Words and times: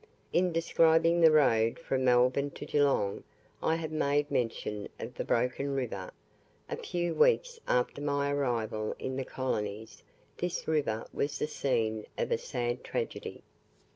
In 0.33 0.51
describing 0.51 1.21
the 1.21 1.29
road 1.29 1.77
from 1.77 2.03
Melbourne 2.05 2.49
to 2.55 2.65
Geelong, 2.65 3.21
I 3.61 3.75
have 3.75 3.91
made 3.91 4.31
mention 4.31 4.89
of 4.99 5.13
the 5.13 5.23
Broken 5.23 5.75
River. 5.75 6.11
A 6.67 6.75
few 6.75 7.13
weeks 7.13 7.59
after 7.67 8.01
my 8.01 8.31
arrival 8.33 8.95
in 8.97 9.15
the 9.15 9.25
colonies 9.25 10.01
this 10.37 10.67
river 10.67 11.05
was 11.13 11.37
the 11.37 11.45
scene 11.45 12.07
of 12.17 12.31
a 12.31 12.39
sad 12.39 12.83
tragedy. 12.83 13.43